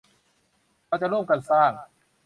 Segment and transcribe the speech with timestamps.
[0.87, 1.71] เราจะร่วมกันสร้าง